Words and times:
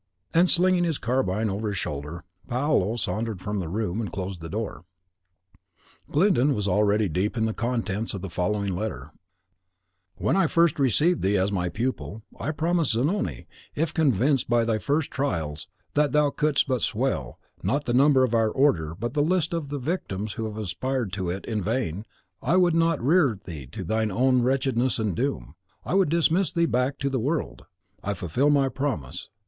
And 0.33 0.49
slinging 0.49 0.83
his 0.83 0.97
carbine 0.97 1.47
over 1.51 1.67
his 1.67 1.77
shoulder, 1.77 2.23
Paolo 2.47 2.95
sauntered 2.95 3.39
from 3.39 3.59
the 3.59 3.69
room, 3.69 4.01
and 4.01 4.11
closed 4.11 4.41
the 4.41 4.49
door. 4.49 4.83
Glyndon 6.09 6.55
was 6.55 6.67
already 6.67 7.07
deep 7.07 7.37
in 7.37 7.45
the 7.45 7.53
contents 7.53 8.15
of 8.15 8.23
the 8.23 8.27
following 8.31 8.73
letter: 8.75 9.11
"When 10.15 10.35
I 10.35 10.47
first 10.47 10.79
received 10.79 11.21
thee 11.21 11.37
as 11.37 11.51
my 11.51 11.69
pupil, 11.69 12.23
I 12.39 12.49
promised 12.49 12.93
Zanoni, 12.93 13.45
if 13.75 13.93
convinced 13.93 14.49
by 14.49 14.65
thy 14.65 14.79
first 14.79 15.11
trials 15.11 15.67
that 15.93 16.13
thou 16.13 16.31
couldst 16.31 16.67
but 16.67 16.81
swell, 16.81 17.39
not 17.61 17.85
the 17.85 17.93
number 17.93 18.23
of 18.23 18.33
our 18.33 18.49
order, 18.49 18.95
but 18.95 19.13
the 19.13 19.21
list 19.21 19.53
of 19.53 19.69
the 19.69 19.77
victims 19.77 20.33
who 20.33 20.45
have 20.45 20.57
aspired 20.57 21.13
to 21.13 21.29
it 21.29 21.45
in 21.45 21.61
vain, 21.61 22.05
I 22.41 22.57
would 22.57 22.73
not 22.73 22.99
rear 23.03 23.37
thee 23.45 23.67
to 23.67 23.83
thine 23.83 24.11
own 24.11 24.41
wretchedness 24.41 24.97
and 24.97 25.15
doom, 25.15 25.53
I 25.85 25.93
would 25.93 26.09
dismiss 26.09 26.51
thee 26.51 26.65
back 26.65 26.97
to 26.97 27.09
the 27.11 27.19
world. 27.19 27.67
I 28.03 28.15
fulfil 28.15 28.49
my 28.49 28.67
promise. 28.67 29.29